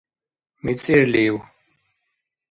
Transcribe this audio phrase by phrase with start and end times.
[0.63, 1.35] МицӀирлив?